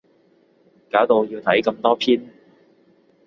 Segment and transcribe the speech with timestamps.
[0.89, 2.33] 搞到要睇咁多篇